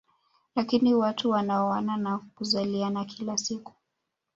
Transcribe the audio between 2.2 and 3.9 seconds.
kuzaliana kila siku